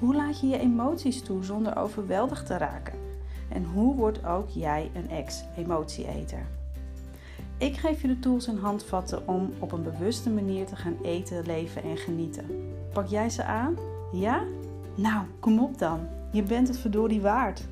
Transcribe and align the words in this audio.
Hoe 0.00 0.14
laat 0.14 0.40
je 0.40 0.46
je 0.46 0.58
emoties 0.58 1.22
toe 1.22 1.44
zonder 1.44 1.76
overweldigd 1.76 2.46
te 2.46 2.56
raken? 2.56 2.98
En 3.48 3.64
hoe 3.64 3.94
wordt 3.94 4.24
ook 4.24 4.48
jij 4.48 4.90
een 4.94 5.10
ex-emotieeter? 5.10 6.46
Ik 7.58 7.76
geef 7.76 8.02
je 8.02 8.08
de 8.08 8.18
tools 8.18 8.46
en 8.46 8.58
handvatten 8.58 9.28
om 9.28 9.52
op 9.58 9.72
een 9.72 9.82
bewuste 9.82 10.30
manier 10.30 10.66
te 10.66 10.76
gaan 10.76 10.96
eten, 11.02 11.46
leven 11.46 11.82
en 11.82 11.96
genieten. 11.96 12.46
Pak 12.92 13.06
jij 13.06 13.30
ze 13.30 13.44
aan? 13.44 13.76
Ja? 14.12 14.44
Nou, 14.96 15.26
kom 15.40 15.58
op 15.58 15.78
dan. 15.78 16.08
Je 16.32 16.42
bent 16.42 16.68
het 16.68 16.78
verdorie 16.78 17.20
waard. 17.20 17.68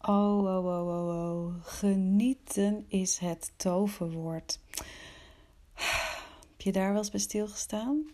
Oh, 0.00 0.38
oh, 0.38 0.64
oh, 0.64 0.86
oh, 0.86 1.08
oh. 1.08 1.54
Genieten 1.62 2.84
is 2.88 3.18
het 3.18 3.52
toverwoord. 3.56 4.61
Je 6.62 6.72
daar 6.72 6.88
wel 6.88 6.98
eens 6.98 7.10
bij 7.10 7.20
stilgestaan? 7.20 8.06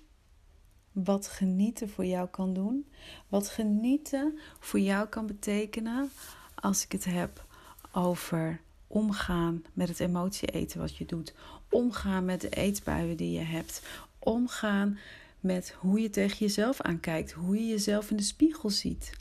Wat 0.92 1.28
genieten 1.28 1.88
voor 1.88 2.04
jou 2.04 2.28
kan 2.28 2.54
doen? 2.54 2.86
Wat 3.28 3.48
genieten 3.48 4.38
voor 4.58 4.80
jou 4.80 5.08
kan 5.08 5.26
betekenen 5.26 6.10
als 6.54 6.84
ik 6.84 6.92
het 6.92 7.04
heb 7.04 7.46
over 7.92 8.60
omgaan 8.86 9.64
met 9.72 9.88
het 9.88 10.00
emotie 10.00 10.48
eten 10.48 10.80
wat 10.80 10.96
je 10.96 11.04
doet. 11.06 11.34
Omgaan 11.70 12.24
met 12.24 12.40
de 12.40 12.48
eetbuien 12.48 13.16
die 13.16 13.32
je 13.32 13.44
hebt. 13.44 13.82
Omgaan 14.18 14.98
met 15.40 15.74
hoe 15.78 16.00
je 16.00 16.10
tegen 16.10 16.38
jezelf 16.38 16.80
aankijkt. 16.80 17.32
Hoe 17.32 17.56
je 17.56 17.66
jezelf 17.66 18.10
in 18.10 18.16
de 18.16 18.22
spiegel 18.22 18.70
ziet. 18.70 19.12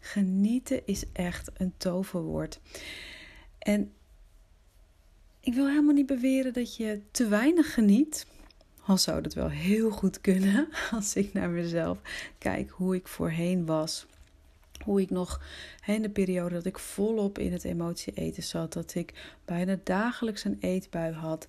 Genieten 0.00 0.86
is 0.86 1.04
echt 1.12 1.50
een 1.56 1.74
toverwoord. 1.76 2.60
En 3.58 3.92
ik 5.40 5.54
wil 5.54 5.66
helemaal 5.68 5.94
niet 5.94 6.06
beweren 6.06 6.52
dat 6.52 6.76
je 6.76 7.00
te 7.10 7.28
weinig 7.28 7.74
geniet. 7.74 8.26
Al 8.88 8.98
zou 8.98 9.22
dat 9.22 9.34
wel 9.34 9.48
heel 9.48 9.90
goed 9.90 10.20
kunnen 10.20 10.68
als 10.90 11.14
ik 11.14 11.32
naar 11.32 11.50
mezelf 11.50 11.98
kijk 12.38 12.70
hoe 12.70 12.94
ik 12.94 13.08
voorheen 13.08 13.66
was. 13.66 14.06
Hoe 14.84 15.00
ik 15.00 15.10
nog 15.10 15.42
in 15.86 16.02
de 16.02 16.10
periode 16.10 16.54
dat 16.54 16.64
ik 16.64 16.78
volop 16.78 17.38
in 17.38 17.52
het 17.52 17.64
emotie 17.64 18.12
eten 18.12 18.42
zat, 18.42 18.72
dat 18.72 18.94
ik 18.94 19.38
bijna 19.44 19.78
dagelijks 19.84 20.44
een 20.44 20.56
eetbui 20.60 21.12
had. 21.12 21.46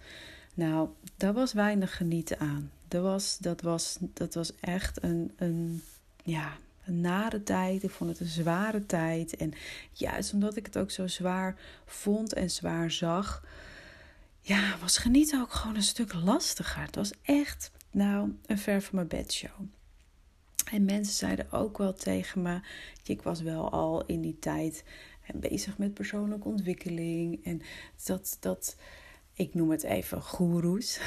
Nou, 0.54 0.90
daar 1.16 1.34
was 1.34 1.54
weinig 1.54 1.98
genieten 1.98 2.40
aan. 2.40 2.72
Dat 2.88 3.04
was, 3.04 3.38
dat 3.38 3.62
was, 3.62 3.98
dat 4.14 4.34
was 4.34 4.56
echt 4.60 5.04
een, 5.04 5.32
een, 5.36 5.82
ja, 6.24 6.58
een 6.86 7.02
nare 7.02 7.44
tijd. 7.44 7.84
Ik 7.84 7.92
vond 7.92 8.10
het 8.10 8.20
een 8.20 8.26
zware 8.26 8.86
tijd. 8.86 9.36
En 9.36 9.54
juist 9.92 10.34
omdat 10.34 10.56
ik 10.56 10.66
het 10.66 10.78
ook 10.78 10.92
zo 10.92 11.08
zwaar 11.08 11.56
vond 11.86 12.34
en 12.34 12.50
zwaar 12.50 12.92
zag, 12.92 13.44
ja, 14.42 14.78
was 14.82 14.98
genieten 14.98 15.42
ook 15.42 15.52
gewoon 15.52 15.76
een 15.76 15.84
stuk 15.84 16.14
lastiger. 16.14 16.82
Het 16.82 16.96
was 16.96 17.12
echt, 17.22 17.72
nou, 17.92 18.36
een 18.46 18.58
ver 18.58 18.82
van 18.82 18.96
mijn 18.96 19.08
bedshow. 19.08 19.62
En 20.72 20.86
mensen 20.86 21.14
zeiden 21.14 21.52
ook 21.52 21.78
wel 21.78 21.94
tegen 21.94 22.42
me, 22.42 22.60
ik 23.04 23.22
was 23.22 23.42
wel 23.42 23.72
al 23.72 24.06
in 24.06 24.22
die 24.22 24.40
tijd 24.40 24.84
bezig 25.34 25.78
met 25.78 25.94
persoonlijke 25.94 26.48
ontwikkeling. 26.48 27.46
En 27.46 27.62
dat, 28.06 28.38
dat 28.40 28.76
ik 29.34 29.54
noem 29.54 29.72
het 29.72 29.84
even 29.84 30.22
goeroes. 30.22 31.00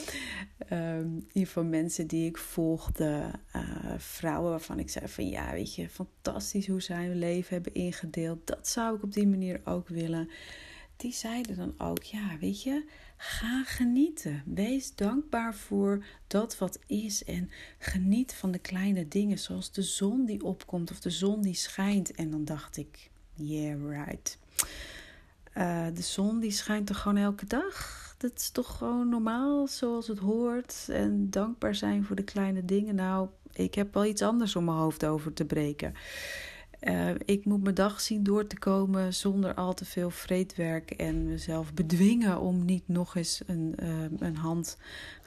um, 0.72 1.26
van 1.34 1.68
mensen 1.68 2.06
die 2.06 2.28
ik 2.28 2.38
volgde, 2.38 3.30
uh, 3.56 3.94
vrouwen 3.96 4.50
waarvan 4.50 4.78
ik 4.78 4.90
zei 4.90 5.08
van 5.08 5.28
ja, 5.28 5.52
weet 5.52 5.74
je, 5.74 5.88
fantastisch 5.88 6.66
hoe 6.66 6.82
zij 6.82 7.06
hun 7.06 7.18
leven 7.18 7.54
hebben 7.54 7.74
ingedeeld. 7.74 8.46
Dat 8.46 8.68
zou 8.68 8.96
ik 8.96 9.02
op 9.02 9.12
die 9.12 9.26
manier 9.26 9.60
ook 9.64 9.88
willen 9.88 10.30
die 11.00 11.12
zeiden 11.12 11.56
dan 11.56 11.74
ook: 11.78 12.02
ja, 12.02 12.36
weet 12.40 12.62
je, 12.62 12.84
ga 13.16 13.64
genieten. 13.64 14.42
Wees 14.46 14.94
dankbaar 14.94 15.54
voor 15.54 16.04
dat 16.26 16.58
wat 16.58 16.78
is 16.86 17.24
en 17.24 17.50
geniet 17.78 18.34
van 18.34 18.50
de 18.50 18.58
kleine 18.58 19.08
dingen, 19.08 19.38
zoals 19.38 19.72
de 19.72 19.82
zon 19.82 20.24
die 20.24 20.44
opkomt 20.44 20.90
of 20.90 21.00
de 21.00 21.10
zon 21.10 21.42
die 21.42 21.54
schijnt. 21.54 22.12
En 22.12 22.30
dan 22.30 22.44
dacht 22.44 22.76
ik: 22.76 23.10
yeah, 23.34 24.06
right. 24.06 24.38
Uh, 25.56 25.86
de 25.94 26.02
zon 26.02 26.40
die 26.40 26.50
schijnt 26.50 26.86
toch 26.86 26.98
gewoon 27.00 27.16
elke 27.16 27.46
dag? 27.46 27.98
Dat 28.18 28.32
is 28.36 28.50
toch 28.50 28.78
gewoon 28.78 29.08
normaal 29.08 29.66
zoals 29.66 30.08
het 30.08 30.18
hoort. 30.18 30.86
En 30.88 31.30
dankbaar 31.30 31.74
zijn 31.74 32.04
voor 32.04 32.16
de 32.16 32.24
kleine 32.24 32.64
dingen. 32.64 32.94
Nou, 32.94 33.28
ik 33.52 33.74
heb 33.74 33.94
wel 33.94 34.04
iets 34.04 34.22
anders 34.22 34.56
om 34.56 34.64
mijn 34.64 34.76
hoofd 34.76 35.04
over 35.04 35.32
te 35.32 35.44
breken. 35.44 35.94
Uh, 36.80 37.10
ik 37.24 37.44
moet 37.44 37.62
mijn 37.62 37.74
dag 37.74 38.00
zien 38.00 38.22
door 38.22 38.46
te 38.46 38.58
komen 38.58 39.14
zonder 39.14 39.54
al 39.54 39.74
te 39.74 39.84
veel 39.84 40.10
vreedwerk 40.10 40.90
en 40.90 41.28
mezelf 41.28 41.74
bedwingen 41.74 42.40
om 42.40 42.64
niet 42.64 42.88
nog 42.88 43.16
eens 43.16 43.42
een, 43.46 43.74
uh, 43.82 44.04
een 44.18 44.36
hand 44.36 44.78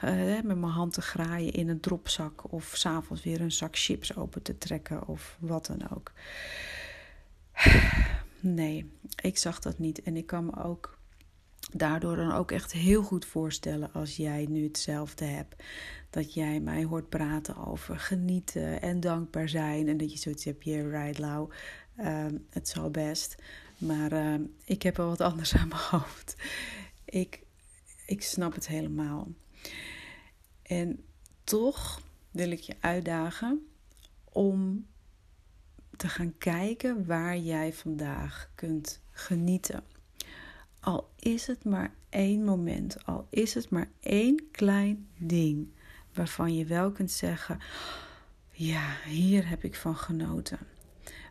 uh, 0.03 0.11
met 0.25 0.45
mijn 0.45 0.63
hand 0.63 0.93
te 0.93 1.01
graaien 1.01 1.53
in 1.53 1.69
een 1.69 1.79
dropzak 1.79 2.51
of 2.51 2.71
s'avonds 2.75 3.23
weer 3.23 3.41
een 3.41 3.51
zak 3.51 3.77
chips 3.77 4.15
open 4.15 4.41
te 4.41 4.57
trekken 4.57 5.07
of 5.07 5.37
wat 5.39 5.65
dan 5.65 5.89
ook. 5.95 6.11
Nee, 8.39 8.91
ik 9.21 9.37
zag 9.37 9.59
dat 9.59 9.79
niet 9.79 10.01
en 10.01 10.17
ik 10.17 10.25
kan 10.25 10.45
me 10.45 10.63
ook 10.63 10.97
daardoor 11.77 12.15
dan 12.15 12.31
ook 12.31 12.51
echt 12.51 12.71
heel 12.71 13.03
goed 13.03 13.25
voorstellen 13.25 13.93
als 13.93 14.15
jij 14.15 14.45
nu 14.49 14.63
hetzelfde 14.63 15.25
hebt. 15.25 15.63
Dat 16.09 16.33
jij 16.33 16.59
mij 16.59 16.83
hoort 16.83 17.09
praten 17.09 17.55
over 17.55 17.99
genieten 17.99 18.81
en 18.81 18.99
dankbaar 18.99 19.49
zijn. 19.49 19.87
En 19.87 19.97
dat 19.97 20.11
je 20.11 20.17
zoiets 20.17 20.45
hebt, 20.45 20.63
yeah 20.63 20.91
right 20.91 21.19
Lau, 21.19 21.49
uh, 21.99 22.25
het 22.49 22.69
zal 22.69 22.89
best. 22.89 23.35
Maar 23.77 24.13
uh, 24.13 24.39
ik 24.65 24.83
heb 24.83 24.97
wel 24.97 25.07
wat 25.07 25.21
anders 25.21 25.55
aan 25.55 25.67
mijn 25.67 25.81
hoofd. 25.89 26.35
Ik, 27.05 27.43
ik 28.05 28.23
snap 28.23 28.53
het 28.53 28.67
helemaal. 28.67 29.27
En 30.63 31.03
toch 31.43 32.01
wil 32.31 32.51
ik 32.51 32.59
je 32.59 32.75
uitdagen 32.79 33.67
om 34.23 34.85
te 35.95 36.07
gaan 36.07 36.37
kijken 36.37 37.05
waar 37.05 37.37
jij 37.37 37.73
vandaag 37.73 38.49
kunt 38.55 39.01
genieten. 39.11 39.83
Al 40.83 41.09
is 41.19 41.47
het 41.47 41.63
maar 41.63 41.93
één 42.09 42.43
moment, 42.43 43.05
al 43.05 43.27
is 43.29 43.53
het 43.53 43.69
maar 43.69 43.89
één 43.99 44.43
klein 44.51 45.07
ding 45.17 45.67
waarvan 46.13 46.55
je 46.55 46.65
wel 46.65 46.91
kunt 46.91 47.11
zeggen: 47.11 47.59
Ja, 48.51 48.95
hier 49.05 49.49
heb 49.49 49.63
ik 49.63 49.75
van 49.75 49.95
genoten. 49.95 50.59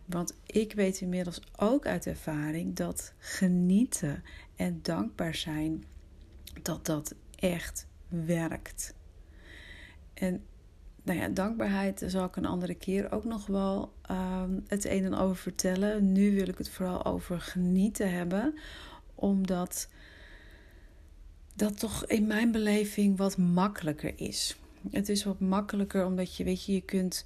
Want 0.05 0.37
ik 0.47 0.73
weet 0.73 1.01
inmiddels 1.01 1.41
ook 1.57 1.87
uit 1.87 2.07
ervaring 2.07 2.77
dat 2.77 3.15
genieten 3.19 4.23
en 4.57 4.79
dankbaar 4.83 5.35
zijn, 5.35 5.85
dat 6.63 6.87
dat 6.87 7.15
echt 7.35 7.87
werkt. 8.09 8.95
En 10.15 10.45
nou 11.03 11.19
ja, 11.19 11.29
dankbaarheid 11.29 12.05
zal 12.07 12.25
ik 12.25 12.37
een 12.37 12.47
andere 12.47 12.75
keer 12.75 13.13
ook 13.13 13.25
nog 13.25 13.47
wel 13.47 13.93
um, 14.11 14.65
het 14.67 14.85
een 14.85 15.05
en 15.05 15.15
over 15.15 15.37
vertellen. 15.37 16.13
Nu 16.13 16.35
wil 16.35 16.49
ik 16.49 16.59
het 16.59 16.71
vooral 16.71 17.05
over 17.05 17.41
genieten 17.41 18.13
hebben, 18.13 18.55
omdat 19.23 19.89
dat 21.55 21.79
toch 21.79 22.07
in 22.07 22.27
mijn 22.27 22.53
beleving 22.53 23.17
wat 23.17 23.37
makkelijker 23.37 24.13
is. 24.17 24.57
Het 24.91 25.09
is 25.09 25.25
wat 25.25 25.41
makkelijker 25.41 26.07
omdat 26.07 26.37
je, 26.37 26.45
weet 26.45 26.65
je, 26.65 26.73
je 26.73 26.81
kunt 26.81 27.25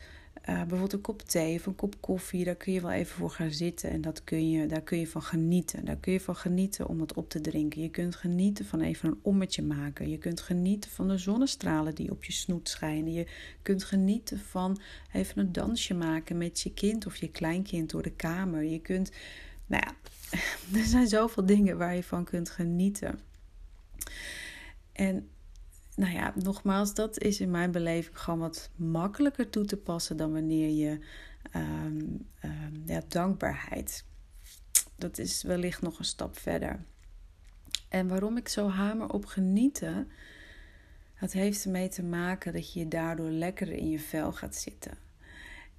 uh, 0.49 0.57
bijvoorbeeld 0.57 0.93
een 0.93 1.01
kop 1.01 1.23
thee 1.23 1.55
of 1.55 1.67
een 1.67 1.75
kop 1.75 2.01
koffie, 2.01 2.45
daar 2.45 2.55
kun 2.55 2.73
je 2.73 2.81
wel 2.81 2.91
even 2.91 3.17
voor 3.17 3.31
gaan 3.31 3.51
zitten 3.51 3.91
en 3.91 4.01
dat 4.01 4.25
kun 4.25 4.51
je, 4.51 4.67
daar 4.67 4.83
kun 4.83 4.99
je 4.99 5.07
van 5.07 5.23
genieten. 5.23 5.85
Daar 5.85 5.97
kun 5.97 6.13
je 6.13 6.21
van 6.21 6.37
genieten 6.37 6.89
om 6.89 6.99
dat 6.99 7.15
op 7.15 7.29
te 7.31 7.41
drinken. 7.41 7.83
Je 7.83 7.91
kunt 7.91 8.17
genieten 8.17 8.65
van 8.65 8.81
even 8.81 9.09
een 9.09 9.19
ommetje 9.23 9.63
maken. 9.63 10.09
Je 10.09 10.19
kunt 10.19 10.41
genieten 10.41 10.91
van 10.91 11.09
de 11.09 11.19
zonnestralen 11.19 11.95
die 11.95 12.11
op 12.11 12.25
je 12.25 12.33
snoet 12.33 12.69
schijnen. 12.69 13.13
Je 13.13 13.27
kunt 13.63 13.85
genieten 13.85 14.39
van 14.39 14.81
even 15.13 15.39
een 15.39 15.53
dansje 15.53 15.95
maken 15.95 16.39
met 16.39 16.61
je 16.61 16.73
kind 16.73 17.07
of 17.07 17.17
je 17.17 17.31
kleinkind 17.31 17.91
door 17.91 18.03
de 18.03 18.13
kamer. 18.17 18.63
Je 18.65 18.81
kunt, 18.81 19.11
nou 19.67 19.83
ja, 19.87 19.95
er 20.81 20.85
zijn 20.85 21.09
zoveel 21.09 21.47
dingen 21.47 21.79
waar 21.79 21.95
je 21.95 22.03
van 22.03 22.25
kunt 22.25 22.51
genieten. 22.51 23.21
En 24.93 25.29
nou 25.97 26.13
ja, 26.13 26.33
nogmaals, 26.35 26.95
dat 26.95 27.19
is 27.19 27.41
in 27.41 27.51
mijn 27.51 27.71
beleving 27.71 28.19
gewoon 28.19 28.39
wat 28.39 28.71
makkelijker 28.77 29.51
toe 29.51 29.65
te 29.65 29.77
passen 29.77 30.17
dan 30.17 30.33
wanneer 30.33 30.69
je 30.69 30.99
um, 31.55 32.27
ja, 32.85 33.03
dankbaarheid. 33.09 34.05
Dat 34.97 35.19
is 35.19 35.43
wellicht 35.43 35.83
nog 35.83 35.99
een 35.99 36.05
stap 36.05 36.39
verder. 36.39 36.85
En 37.89 38.09
waarom 38.09 38.37
ik 38.37 38.49
zo 38.49 38.69
hamer 38.69 39.09
op 39.09 39.25
genieten, 39.25 40.11
Dat 41.21 41.33
heeft 41.33 41.65
ermee 41.65 41.89
te 41.89 42.03
maken 42.03 42.53
dat 42.53 42.73
je 42.73 42.89
daardoor 42.89 43.31
lekkerder 43.31 43.75
in 43.75 43.91
je 43.91 43.99
vel 43.99 44.33
gaat 44.33 44.57
zitten. 44.57 44.99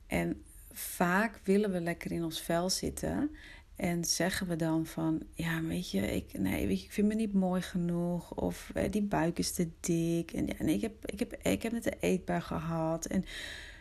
En 0.07 0.43
vaak 0.71 1.39
willen 1.43 1.71
we 1.71 1.81
lekker 1.81 2.11
in 2.11 2.23
ons 2.23 2.41
vel 2.41 2.69
zitten. 2.69 3.35
En 3.77 4.05
zeggen 4.05 4.47
we 4.47 4.55
dan 4.55 4.85
van, 4.85 5.21
ja, 5.33 5.61
weet 5.61 5.91
je, 5.91 6.15
ik, 6.15 6.39
nee, 6.39 6.67
weet 6.67 6.81
ik 6.81 6.91
vind 6.91 7.07
me 7.07 7.13
niet 7.13 7.33
mooi 7.33 7.61
genoeg. 7.61 8.33
Of 8.35 8.71
eh, 8.73 8.91
die 8.91 9.01
buik 9.01 9.39
is 9.39 9.51
te 9.51 9.69
dik. 9.79 10.31
En, 10.31 10.57
en 10.57 10.67
ik, 10.67 10.81
heb, 10.81 11.05
ik, 11.05 11.19
heb, 11.19 11.33
ik 11.33 11.63
heb 11.63 11.71
net 11.71 11.85
een 11.85 11.97
eetbaar 11.99 12.41
gehad. 12.41 13.05
En 13.05 13.21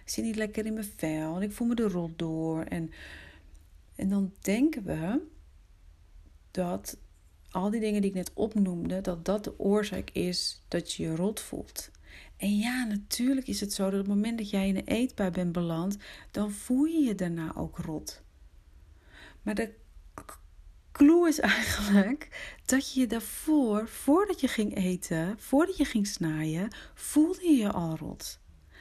ik 0.05 0.13
zit 0.13 0.25
niet 0.25 0.37
lekker 0.37 0.67
in 0.67 0.73
mijn 0.73 0.93
vel. 0.97 1.37
En 1.37 1.43
ik 1.43 1.53
voel 1.53 1.67
me 1.67 1.75
er 1.75 1.91
rot 1.91 2.19
door. 2.19 2.63
En, 2.63 2.91
en 3.95 4.09
dan 4.09 4.33
denken 4.41 4.85
we 4.85 5.21
dat 6.51 6.99
al 7.51 7.71
die 7.71 7.81
dingen 7.81 8.01
die 8.01 8.11
ik 8.11 8.17
net 8.17 8.31
opnoemde, 8.35 9.01
dat 9.01 9.25
dat 9.25 9.45
de 9.45 9.59
oorzaak 9.59 10.11
is 10.11 10.63
dat 10.69 10.93
je 10.93 11.03
je 11.03 11.15
rot 11.15 11.41
voelt. 11.41 11.91
En 12.37 12.57
ja, 12.57 12.85
natuurlijk 12.85 13.47
is 13.47 13.61
het 13.61 13.73
zo 13.73 13.85
dat 13.85 14.01
op 14.01 14.07
het 14.07 14.15
moment 14.15 14.39
dat 14.39 14.51
jij 14.51 14.69
in 14.69 14.77
een 14.77 14.87
eetbui 14.87 15.31
bent 15.31 15.53
beland, 15.53 15.97
dan 16.31 16.51
voel 16.51 16.85
je 16.85 16.99
je 16.99 17.15
daarna 17.15 17.55
ook 17.57 17.79
rot. 17.79 18.23
Maar 19.43 19.55
de 19.55 19.75
clue 20.93 21.29
is 21.29 21.39
eigenlijk 21.41 22.55
dat 22.65 22.93
je 22.93 23.01
je 23.01 23.07
daarvoor, 23.07 23.89
voordat 23.89 24.41
je 24.41 24.49
ging 24.49 24.77
eten, 24.77 25.35
voordat 25.39 25.77
je 25.77 25.85
ging 25.85 26.07
snijden, 26.07 26.69
voelde 26.95 27.45
je 27.45 27.57
je 27.57 27.73
al 27.73 27.97
rot. 27.97 28.39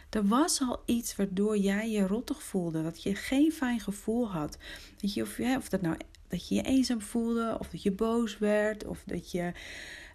Er 0.10 0.28
was 0.28 0.62
al 0.62 0.82
iets 0.86 1.16
waardoor 1.16 1.58
jij 1.58 1.90
je 1.90 2.08
rottig 2.08 2.44
voelde, 2.44 2.84
dat 2.84 3.04
je 3.04 3.16
geen 3.16 3.52
fijn 3.52 3.80
gevoel 3.80 4.32
had. 4.32 4.58
Dat 5.02 5.14
je, 5.14 5.22
of, 5.22 5.38
ja, 5.38 5.58
of 5.58 5.70
dat 5.70 5.82
nou 5.82 5.98
dat 6.28 6.48
je 6.48 6.56
je 6.56 6.62
eenzaam 6.62 7.02
voelde, 7.02 7.56
of 7.60 7.70
dat 7.70 7.84
je 7.84 7.92
boos 7.92 8.38
werd, 8.38 8.86
of 8.86 9.04
dat 9.06 9.32
je 9.32 9.52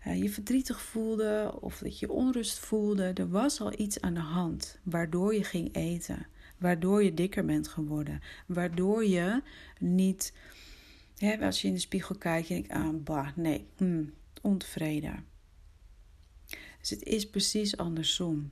uh, 0.07 0.23
je 0.23 0.31
verdrietig 0.31 0.83
voelde, 0.83 1.55
of 1.61 1.79
dat 1.79 1.99
je 1.99 2.11
onrust 2.11 2.59
voelde. 2.59 3.13
Er 3.15 3.29
was 3.29 3.61
al 3.61 3.73
iets 3.81 4.01
aan 4.01 4.15
de 4.15 4.21
hand 4.21 4.79
waardoor 4.83 5.35
je 5.35 5.45
ging 5.45 5.75
eten, 5.75 6.27
waardoor 6.59 7.05
je 7.05 7.15
dikker 7.15 7.45
bent 7.45 7.69
geworden, 7.69 8.21
waardoor 8.47 9.05
je 9.05 9.43
niet, 9.79 10.33
hè, 11.21 11.47
als 11.47 11.63
je 11.63 11.69
in 11.69 11.75
de 11.75 11.81
spiegel 11.81 12.15
kijkt 12.15 12.51
en 12.51 12.57
ik 12.57 12.71
aan, 12.71 12.95
ah, 12.95 13.03
bah, 13.03 13.37
nee, 13.37 13.67
hmm, 13.77 14.13
ontevreden. 14.43 15.25
Dus 16.81 16.91
het 16.91 17.03
is 17.03 17.31
precies 17.31 17.77
andersom. 17.77 18.51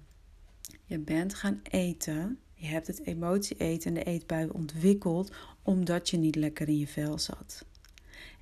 Je 0.84 0.98
bent 0.98 1.34
gaan 1.34 1.60
eten 1.62 2.38
je 2.60 2.66
hebt 2.66 2.86
het 2.86 3.06
emotie 3.06 3.56
eten 3.56 3.88
en 3.88 3.94
de 3.94 4.10
eetbui 4.10 4.48
ontwikkeld 4.48 5.32
omdat 5.62 6.10
je 6.10 6.16
niet 6.16 6.36
lekker 6.36 6.68
in 6.68 6.78
je 6.78 6.86
vel 6.86 7.18
zat. 7.18 7.64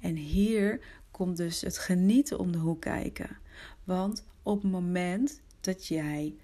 En 0.01 0.15
hier 0.17 0.81
komt 1.11 1.37
dus 1.37 1.61
het 1.61 1.79
genieten 1.79 2.39
om 2.39 2.53
de 2.53 2.59
hoek 2.59 2.81
kijken. 2.81 3.39
Want 3.85 4.25
op 4.43 4.63
het 4.63 4.71
moment 4.71 5.41
dat 5.61 5.87
jij 5.87 6.35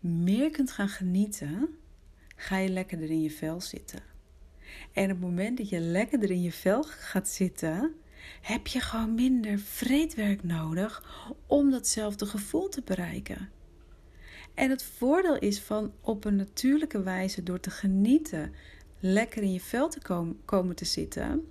meer 0.00 0.50
kunt 0.50 0.70
gaan 0.70 0.88
genieten, 0.88 1.68
ga 2.36 2.56
je 2.56 2.68
lekkerder 2.68 3.10
in 3.10 3.22
je 3.22 3.30
vel 3.30 3.60
zitten. 3.60 4.02
En 4.92 5.04
op 5.04 5.10
het 5.10 5.20
moment 5.20 5.58
dat 5.58 5.68
je 5.68 5.80
lekkerder 5.80 6.30
in 6.30 6.42
je 6.42 6.52
vel 6.52 6.82
gaat 6.82 7.28
zitten, 7.28 7.94
heb 8.40 8.66
je 8.66 8.80
gewoon 8.80 9.14
minder 9.14 9.58
vreedwerk 9.58 10.42
nodig 10.42 11.04
om 11.46 11.70
datzelfde 11.70 12.26
gevoel 12.26 12.68
te 12.68 12.82
bereiken. 12.84 13.50
En 14.54 14.70
het 14.70 14.82
voordeel 14.82 15.38
is 15.38 15.60
van 15.60 15.92
op 16.00 16.24
een 16.24 16.36
natuurlijke 16.36 17.02
wijze 17.02 17.42
door 17.42 17.60
te 17.60 17.70
genieten, 17.70 18.54
lekker 19.00 19.42
in 19.42 19.52
je 19.52 19.60
vel 19.60 19.88
te 19.88 20.00
komen, 20.00 20.40
komen 20.44 20.76
te 20.76 20.84
zitten. 20.84 21.46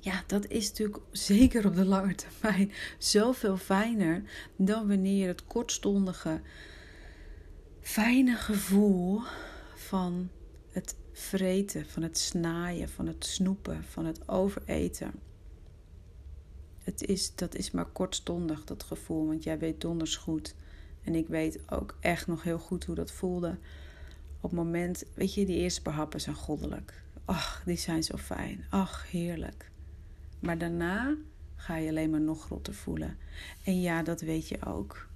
Ja, 0.00 0.22
dat 0.26 0.46
is 0.46 0.68
natuurlijk 0.68 0.98
zeker 1.10 1.66
op 1.66 1.74
de 1.74 1.84
lange 1.84 2.14
termijn 2.14 2.72
zoveel 2.98 3.56
fijner 3.56 4.22
dan 4.56 4.88
wanneer 4.88 5.28
het 5.28 5.46
kortstondige, 5.46 6.40
fijne 7.80 8.36
gevoel 8.36 9.20
van 9.74 10.30
vreten, 11.14 11.86
van 11.86 12.02
het 12.02 12.18
snaaien, 12.18 12.88
van 12.88 13.06
het 13.06 13.24
snoepen, 13.24 13.84
van 13.84 14.04
het 14.06 14.28
overeten. 14.28 15.12
Het 16.78 17.04
is, 17.04 17.34
dat 17.34 17.54
is 17.54 17.70
maar 17.70 17.86
kortstondig, 17.86 18.64
dat 18.64 18.82
gevoel, 18.82 19.26
want 19.26 19.42
jij 19.42 19.58
weet 19.58 19.80
donders 19.80 20.16
goed 20.16 20.54
en 21.04 21.14
ik 21.14 21.28
weet 21.28 21.58
ook 21.70 21.96
echt 22.00 22.26
nog 22.26 22.42
heel 22.42 22.58
goed 22.58 22.84
hoe 22.84 22.94
dat 22.94 23.12
voelde. 23.12 23.58
Op 24.40 24.50
het 24.50 24.52
moment, 24.52 25.04
weet 25.14 25.34
je, 25.34 25.46
die 25.46 25.58
eerste 25.58 25.82
behappen 25.82 26.20
zijn 26.20 26.36
goddelijk. 26.36 27.02
Ach, 27.24 27.62
die 27.64 27.76
zijn 27.76 28.02
zo 28.02 28.16
fijn. 28.16 28.64
Ach, 28.70 29.10
heerlijk. 29.10 29.70
Maar 30.40 30.58
daarna 30.58 31.16
ga 31.56 31.76
je 31.76 31.88
alleen 31.88 32.10
maar 32.10 32.20
nog 32.20 32.44
groter 32.44 32.74
voelen. 32.74 33.16
En 33.64 33.80
ja, 33.80 34.02
dat 34.02 34.20
weet 34.20 34.48
je 34.48 34.66
ook. 34.66 35.08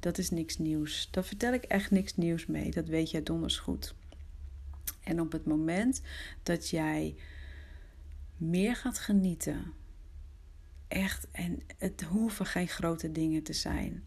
Dat 0.00 0.18
is 0.18 0.30
niks 0.30 0.58
nieuws. 0.58 1.08
Daar 1.10 1.24
vertel 1.24 1.52
ik 1.52 1.64
echt 1.64 1.90
niks 1.90 2.16
nieuws 2.16 2.46
mee. 2.46 2.70
Dat 2.70 2.88
weet 2.88 3.10
jij 3.10 3.22
donders 3.22 3.58
goed. 3.58 3.94
En 5.04 5.20
op 5.20 5.32
het 5.32 5.46
moment 5.46 6.00
dat 6.42 6.68
jij 6.68 7.14
meer 8.36 8.76
gaat 8.76 8.98
genieten, 8.98 9.72
echt, 10.88 11.26
en 11.30 11.60
het 11.78 12.02
hoeven 12.02 12.46
geen 12.46 12.68
grote 12.68 13.12
dingen 13.12 13.42
te 13.42 13.52
zijn. 13.52 14.04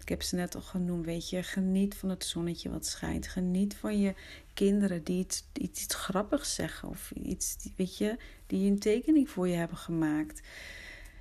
Ik 0.00 0.14
heb 0.14 0.22
ze 0.22 0.36
net 0.36 0.54
al 0.54 0.60
genoemd, 0.60 1.04
weet 1.04 1.30
je. 1.30 1.42
Geniet 1.42 1.94
van 1.94 2.08
het 2.08 2.24
zonnetje 2.24 2.70
wat 2.70 2.86
schijnt. 2.86 3.28
Geniet 3.28 3.74
van 3.74 4.00
je 4.00 4.14
kinderen 4.54 5.04
die 5.04 5.18
iets, 5.18 5.44
iets, 5.52 5.82
iets 5.82 5.94
grappigs 5.94 6.54
zeggen. 6.54 6.88
Of 6.88 7.10
iets, 7.10 7.56
weet 7.76 7.98
je, 7.98 8.16
die 8.46 8.70
een 8.70 8.78
tekening 8.78 9.30
voor 9.30 9.48
je 9.48 9.54
hebben 9.54 9.76
gemaakt. 9.76 10.40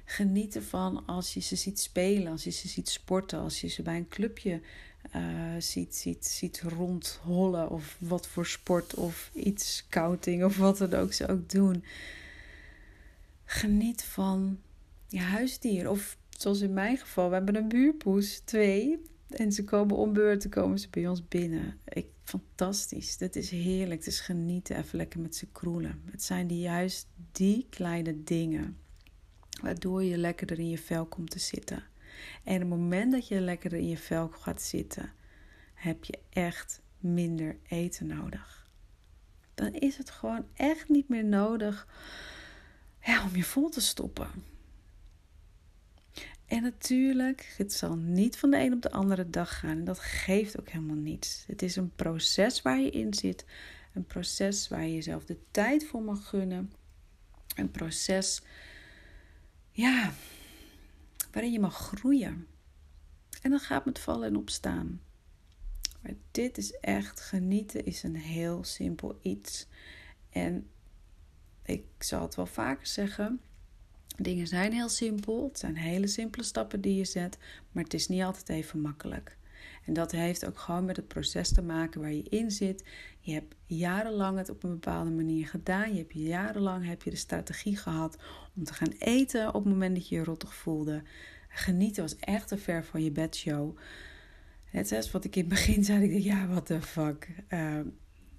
Geniet 0.05 0.55
ervan 0.55 1.05
als 1.05 1.33
je 1.33 1.39
ze 1.39 1.55
ziet 1.55 1.79
spelen, 1.79 2.31
als 2.31 2.43
je 2.43 2.49
ze 2.49 2.67
ziet 2.67 2.89
sporten, 2.89 3.39
als 3.39 3.61
je 3.61 3.67
ze 3.67 3.81
bij 3.81 3.97
een 3.97 4.07
clubje 4.07 4.61
uh, 5.15 5.21
ziet, 5.57 5.95
ziet, 5.95 6.25
ziet 6.25 6.61
rondhollen. 6.61 7.69
Of 7.69 7.97
wat 7.99 8.27
voor 8.27 8.45
sport 8.45 8.93
of 8.93 9.31
iets 9.33 9.75
scouting 9.75 10.43
of 10.43 10.57
wat 10.57 10.77
dan 10.77 10.93
ook 10.93 11.13
ze 11.13 11.27
ook 11.27 11.49
doen. 11.49 11.83
Geniet 13.45 14.03
van 14.03 14.59
je 15.07 15.19
huisdier 15.19 15.89
of 15.89 16.17
zoals 16.29 16.61
in 16.61 16.73
mijn 16.73 16.97
geval, 16.97 17.27
we 17.27 17.35
hebben 17.35 17.55
een 17.55 17.67
buurpoes, 17.67 18.39
twee. 18.39 18.99
En 19.29 19.51
ze 19.51 19.63
komen 19.63 19.95
om 19.95 20.13
beurten, 20.13 20.49
komen 20.49 20.79
ze 20.79 20.87
bij 20.89 21.07
ons 21.07 21.27
binnen. 21.27 21.79
Ik, 21.87 22.05
fantastisch. 22.23 23.17
Dit 23.17 23.35
is 23.35 23.49
heerlijk. 23.49 23.99
Het 23.99 24.13
is 24.13 24.19
genieten. 24.19 24.77
Even 24.77 24.97
lekker 24.97 25.19
met 25.19 25.35
ze 25.35 25.47
kroelen. 25.51 26.01
Het 26.11 26.23
zijn 26.23 26.47
die, 26.47 26.59
juist 26.59 27.07
die 27.31 27.65
kleine 27.69 28.23
dingen. 28.23 28.77
Waardoor 29.61 30.03
je 30.03 30.17
lekkerder 30.17 30.59
in 30.59 30.69
je 30.69 30.77
vel 30.77 31.05
komt 31.05 31.29
te 31.29 31.39
zitten. 31.39 31.83
En 32.43 32.55
op 32.55 32.59
het 32.59 32.69
moment 32.69 33.11
dat 33.11 33.27
je 33.27 33.39
lekkerder 33.39 33.79
in 33.79 33.89
je 33.89 33.97
vel 33.97 34.27
gaat 34.27 34.61
zitten, 34.61 35.11
heb 35.73 36.03
je 36.03 36.19
echt 36.29 36.81
minder 36.97 37.57
eten 37.67 38.07
nodig. 38.07 38.69
Dan 39.53 39.73
is 39.73 39.97
het 39.97 40.09
gewoon 40.09 40.45
echt 40.53 40.89
niet 40.89 41.09
meer 41.09 41.25
nodig 41.25 41.87
ja, 43.01 43.23
om 43.23 43.35
je 43.35 43.43
vol 43.43 43.69
te 43.69 43.81
stoppen. 43.81 44.29
En 46.45 46.61
natuurlijk, 46.61 47.53
het 47.57 47.73
zal 47.73 47.95
niet 47.95 48.37
van 48.37 48.49
de 48.49 48.57
een 48.57 48.73
op 48.73 48.81
de 48.81 48.91
andere 48.91 49.29
dag 49.29 49.59
gaan. 49.59 49.69
En 49.69 49.83
dat 49.83 49.99
geeft 49.99 50.59
ook 50.59 50.69
helemaal 50.69 50.95
niets. 50.95 51.43
Het 51.47 51.61
is 51.61 51.75
een 51.75 51.95
proces 51.95 52.61
waar 52.61 52.79
je 52.79 52.89
in 52.89 53.13
zit. 53.13 53.45
Een 53.93 54.05
proces 54.05 54.67
waar 54.67 54.85
je 54.85 54.93
jezelf 54.93 55.25
de 55.25 55.37
tijd 55.51 55.85
voor 55.85 56.01
mag 56.01 56.27
gunnen. 56.27 56.71
Een 57.55 57.71
proces, 57.71 58.41
ja, 59.71 60.13
waarin 61.37 61.55
je 61.55 61.61
mag 61.61 61.77
groeien. 61.77 62.47
En 63.41 63.49
dan 63.49 63.59
gaat 63.59 63.85
het 63.85 63.99
vallen 63.99 64.27
en 64.27 64.35
opstaan. 64.35 65.01
Maar 66.01 66.13
dit 66.31 66.57
is 66.57 66.71
echt, 66.71 67.21
genieten 67.21 67.85
is 67.85 68.03
een 68.03 68.15
heel 68.15 68.63
simpel 68.63 69.19
iets. 69.21 69.67
En 70.29 70.69
ik 71.63 71.85
zal 71.99 72.21
het 72.21 72.35
wel 72.35 72.45
vaker 72.45 72.87
zeggen. 72.87 73.41
Dingen 74.15 74.47
zijn 74.47 74.73
heel 74.73 74.89
simpel. 74.89 75.43
Het 75.43 75.59
zijn 75.59 75.75
hele 75.75 76.07
simpele 76.07 76.43
stappen 76.43 76.81
die 76.81 76.95
je 76.95 77.05
zet. 77.05 77.37
Maar 77.71 77.83
het 77.83 77.93
is 77.93 78.07
niet 78.07 78.23
altijd 78.23 78.49
even 78.49 78.81
makkelijk. 78.81 79.36
En 79.87 79.93
dat 79.93 80.11
heeft 80.11 80.45
ook 80.45 80.57
gewoon 80.57 80.85
met 80.85 80.95
het 80.95 81.07
proces 81.07 81.53
te 81.53 81.61
maken 81.61 82.01
waar 82.01 82.13
je 82.13 82.29
in 82.29 82.51
zit. 82.51 82.83
Je 83.19 83.33
hebt 83.33 83.55
jarenlang 83.65 84.37
het 84.37 84.49
op 84.49 84.63
een 84.63 84.69
bepaalde 84.69 85.09
manier 85.09 85.47
gedaan. 85.47 85.91
Je 85.91 85.97
hebt 85.97 86.13
jarenlang 86.13 86.85
heb 86.85 87.03
je 87.03 87.09
de 87.09 87.15
strategie 87.15 87.77
gehad 87.77 88.17
om 88.55 88.63
te 88.63 88.73
gaan 88.73 88.93
eten 88.99 89.47
op 89.47 89.63
het 89.63 89.73
moment 89.73 89.95
dat 89.95 90.09
je 90.09 90.15
je 90.15 90.23
rottig 90.23 90.53
voelde. 90.53 91.01
Genieten 91.49 92.01
was 92.01 92.15
echt 92.15 92.47
te 92.47 92.57
ver 92.57 92.85
van 92.85 93.03
je 93.03 93.11
bedshow. 93.11 93.77
Net 94.71 94.87
zoals 94.87 95.11
wat 95.11 95.23
ik 95.23 95.35
in 95.35 95.41
het 95.41 95.49
begin 95.49 95.83
zei. 95.83 96.03
Ik 96.03 96.11
dacht, 96.11 96.23
ja, 96.23 96.47
what 96.47 96.65
the 96.65 96.81
fuck. 96.81 97.27
Uh, 97.49 97.79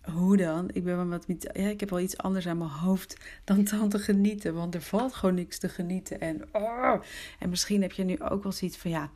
hoe 0.02 0.36
dan? 0.36 0.68
Ik, 0.72 0.84
ben 0.84 0.96
wel 0.96 1.06
wat, 1.06 1.24
ja, 1.28 1.68
ik 1.68 1.80
heb 1.80 1.90
wel 1.90 2.00
iets 2.00 2.16
anders 2.16 2.46
aan 2.46 2.58
mijn 2.58 2.70
hoofd 2.70 3.16
dan, 3.44 3.64
dan 3.64 3.88
te 3.88 3.98
genieten. 3.98 4.54
Want 4.54 4.74
er 4.74 4.82
valt 4.82 5.14
gewoon 5.14 5.34
niks 5.34 5.58
te 5.58 5.68
genieten. 5.68 6.20
En, 6.20 6.48
oh, 6.52 6.94
en 7.38 7.48
misschien 7.48 7.82
heb 7.82 7.92
je 7.92 8.04
nu 8.04 8.20
ook 8.20 8.42
wel 8.42 8.52
zoiets 8.52 8.76
van 8.76 8.90
ja. 8.90 9.10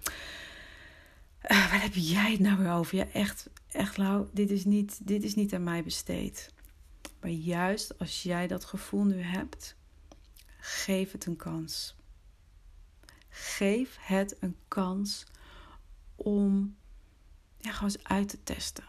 Uh, 1.50 1.70
waar 1.70 1.82
heb 1.82 1.94
jij 1.94 2.30
het 2.30 2.40
nou 2.40 2.58
weer 2.58 2.72
over? 2.72 2.96
Ja, 2.96 3.06
echt, 3.12 3.50
echt 3.68 3.96
Lau, 3.96 4.26
dit 4.32 4.50
is, 4.50 4.64
niet, 4.64 4.98
dit 5.02 5.22
is 5.22 5.34
niet 5.34 5.54
aan 5.54 5.64
mij 5.64 5.82
besteed. 5.82 6.52
Maar 7.20 7.30
juist 7.30 7.98
als 7.98 8.22
jij 8.22 8.46
dat 8.46 8.64
gevoel 8.64 9.04
nu 9.04 9.20
hebt, 9.20 9.76
geef 10.58 11.12
het 11.12 11.26
een 11.26 11.36
kans. 11.36 11.96
Geef 13.28 13.96
het 14.00 14.36
een 14.40 14.56
kans 14.68 15.26
om 16.16 16.76
ja, 17.58 17.72
gewoon 17.72 17.92
eens 17.94 18.04
uit 18.04 18.28
te 18.28 18.42
testen. 18.42 18.84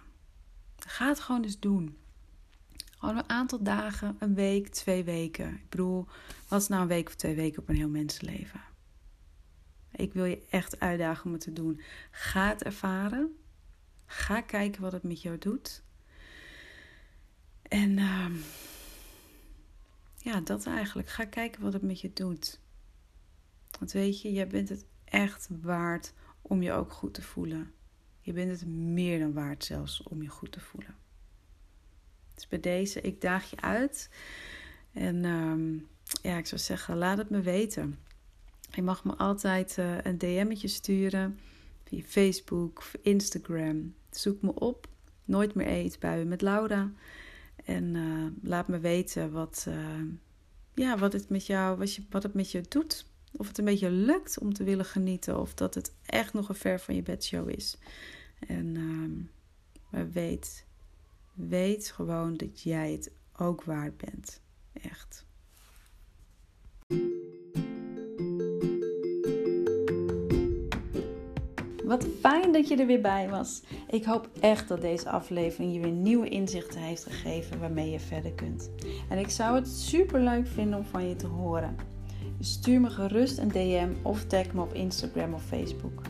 Ga 0.78 1.08
het 1.08 1.20
gewoon 1.20 1.44
eens 1.44 1.60
doen. 1.60 1.98
Gewoon 2.98 3.18
een 3.18 3.30
aantal 3.30 3.64
dagen, 3.64 4.16
een 4.20 4.34
week, 4.34 4.68
twee 4.68 5.04
weken. 5.04 5.54
Ik 5.54 5.70
bedoel, 5.70 6.06
wat 6.48 6.62
is 6.62 6.68
nou 6.68 6.82
een 6.82 6.88
week 6.88 7.08
of 7.08 7.16
twee 7.16 7.36
weken 7.36 7.62
op 7.62 7.70
een 7.70 7.76
heel 7.76 7.90
mensenleven? 7.90 8.62
Ik 9.96 10.14
wil 10.14 10.26
je 10.26 10.46
echt 10.50 10.80
uitdagen 10.80 11.26
om 11.26 11.32
het 11.32 11.42
te 11.42 11.54
doen. 11.54 11.82
Ga 12.12 12.48
het 12.48 12.64
ervaren. 12.64 13.38
Ga 14.06 14.42
kijken 14.42 14.82
wat 14.82 14.92
het 14.92 15.04
met 15.04 15.22
jou 15.22 15.38
doet. 15.38 15.84
En 17.62 17.98
uh, 17.98 18.26
ja, 20.18 20.42
dat 20.42 20.66
eigenlijk. 20.66 21.08
Ga 21.08 21.26
kijken 21.26 21.62
wat 21.62 21.74
het 21.74 21.82
met 21.82 22.02
je 22.02 22.14
doet. 22.14 22.60
Want 23.80 23.92
weet 23.92 24.22
je, 24.22 24.32
jij 24.32 24.48
bent 24.48 24.70
het 24.70 24.86
echt 25.04 25.48
waard 25.62 26.14
om 26.42 26.62
je 26.62 26.72
ook 26.72 26.92
goed 26.92 27.14
te 27.14 27.22
voelen. 27.22 27.72
Je 28.20 28.34
bent 28.34 28.52
het 28.52 28.68
meer 28.68 29.20
dan 29.20 29.34
waard 29.34 29.64
zelfs 29.64 30.04
om 30.04 30.22
je 30.22 30.30
goed 30.30 30.52
te 30.52 30.60
voelen. 30.60 30.96
Dus 32.36 32.48
bij 32.48 32.60
deze, 32.60 33.02
ik 33.02 33.22
daag 33.22 33.50
je 33.50 33.62
uit. 33.62 34.10
En 34.92 35.24
uh, 35.24 35.82
ja, 36.22 36.38
ik 36.38 36.46
zou 36.46 36.62
zeggen, 36.62 36.98
laat 36.98 37.18
het 37.18 37.30
me 37.30 37.42
weten. 37.42 38.00
Je 38.76 38.82
mag 38.82 39.04
me 39.04 39.16
altijd 39.16 39.78
uh, 39.80 40.02
een 40.02 40.18
DM'tje 40.18 40.68
sturen 40.68 41.40
via 41.84 42.02
Facebook 42.02 42.78
of 42.78 42.96
Instagram. 43.02 43.94
Zoek 44.12 44.42
me 44.42 44.54
op. 44.54 44.88
Nooit 45.26 45.54
meer 45.54 45.68
eetbuien 45.68 46.28
met 46.28 46.42
Laura. 46.42 46.92
En 47.66 47.96
uh, 47.96 48.28
laat 48.42 48.68
me 48.68 48.80
weten 48.80 49.32
wat, 49.32 49.66
uh, 49.70 49.76
ja, 50.74 50.98
wat, 50.98 51.14
het 51.14 51.30
met 51.30 51.46
jou, 51.46 51.78
wat, 51.78 51.96
je, 51.96 52.04
wat 52.10 52.24
het 52.24 52.34
met 52.34 52.52
je 52.52 52.62
doet. 52.70 53.06
Of 53.32 53.48
het 53.48 53.58
een 53.58 53.66
beetje 53.66 53.92
lukt 53.92 54.40
om 54.40 54.54
te 54.54 54.64
willen 54.64 54.86
genieten. 54.86 55.40
Of 55.40 55.54
dat 55.54 55.76
het 55.76 55.94
echt 56.06 56.34
nog 56.34 56.50
een 56.50 56.56
ver 56.56 56.80
van 56.80 56.96
je 56.96 57.04
bedshow 57.04 57.50
is. 57.50 57.78
En 58.48 58.78
maar 59.94 60.12
weet, 60.12 60.66
weet 61.34 61.92
gewoon 61.92 62.38
dat 62.38 62.62
jij 62.62 62.92
het 62.92 63.12
ook 63.38 63.64
waard 63.64 63.98
bent. 63.98 64.42
Echt. 64.74 65.26
Wat 71.94 72.08
fijn 72.20 72.52
dat 72.52 72.68
je 72.68 72.76
er 72.76 72.86
weer 72.86 73.02
bij 73.02 73.30
was. 73.30 73.62
Ik 73.90 74.04
hoop 74.04 74.30
echt 74.40 74.68
dat 74.68 74.82
deze 74.82 75.10
aflevering 75.10 75.74
je 75.74 75.80
weer 75.80 75.92
nieuwe 75.92 76.30
inzichten 76.30 76.82
heeft 76.82 77.04
gegeven 77.04 77.60
waarmee 77.60 77.90
je 77.90 78.00
verder 78.00 78.32
kunt. 78.32 78.70
En 79.10 79.18
ik 79.18 79.30
zou 79.30 79.56
het 79.56 79.68
super 79.68 80.22
leuk 80.22 80.48
vinden 80.48 80.80
om 80.80 80.86
van 80.86 81.10
je 81.10 81.16
te 81.16 81.28
horen. 81.28 81.76
Stuur 82.40 82.82
me 82.82 82.90
gerust 82.90 83.38
een 83.38 83.48
DM 83.48 83.90
of 84.02 84.26
tag 84.26 84.54
me 84.54 84.62
op 84.62 84.74
Instagram 84.74 85.34
of 85.34 85.44
Facebook. 85.44 86.02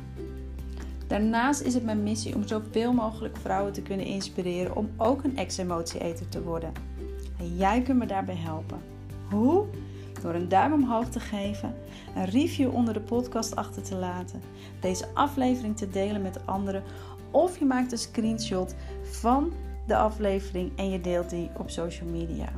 Daarnaast 1.08 1.62
is 1.62 1.74
het 1.74 1.84
mijn 1.84 2.04
missie 2.04 2.36
om 2.36 2.48
zoveel 2.48 2.94
mogelijk 2.94 3.38
vrouwen 3.38 3.74
te 3.74 3.82
kunnen 3.82 4.06
inspireren 4.06 4.76
om 4.76 4.90
ook 4.98 5.24
een 5.24 5.38
ex-emotie-eter 5.38 6.30
te 6.30 6.44
worden. 6.44 6.74
En 7.40 7.56
jij 7.58 7.82
kunt 7.82 8.00
me 8.00 8.06
daarbij 8.06 8.38
helpen. 8.38 8.82
Hoe? 9.30 9.66
Door 10.24 10.34
een 10.34 10.50
duim 10.50 10.74
omhoog 10.74 11.10
te 11.10 11.20
geven, 11.20 11.76
een 12.16 12.26
review 12.26 12.74
onder 12.74 12.94
de 12.94 13.00
podcast 13.00 13.56
achter 13.56 13.84
te 13.84 13.96
laten, 13.96 14.42
deze 14.80 15.08
aflevering 15.14 15.78
te 15.78 15.90
delen 15.90 16.22
met 16.22 16.46
anderen 16.46 16.84
of 17.32 17.60
je 17.60 17.66
maakt 17.66 17.92
een 17.92 17.98
screenshot 17.98 18.76
van 19.04 19.54
de 19.88 19.96
aflevering 19.96 20.72
en 20.76 20.90
je 20.90 21.02
deelt 21.02 21.30
die 21.30 21.50
op 21.58 21.70
social 21.70 22.10
media. 22.10 22.50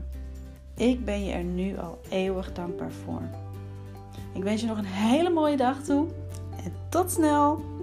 Ik 0.75 1.05
ben 1.05 1.25
je 1.25 1.31
er 1.31 1.43
nu 1.43 1.77
al 1.77 1.99
eeuwig 2.09 2.53
dankbaar 2.53 2.91
voor. 2.91 3.21
Ik 4.33 4.43
wens 4.43 4.61
je 4.61 4.67
nog 4.67 4.77
een 4.77 4.85
hele 4.85 5.29
mooie 5.29 5.57
dag 5.57 5.83
toe 5.83 6.07
en 6.63 6.73
tot 6.89 7.11
snel! 7.11 7.74